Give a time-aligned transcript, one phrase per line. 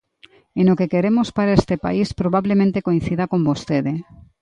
[0.59, 3.93] E no que queremos para este país probablemente coincida con vostede.